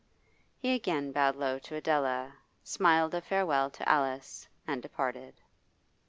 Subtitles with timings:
[0.57, 5.35] He again bowed low to Adela, smiled a farewell to Alice, and departed.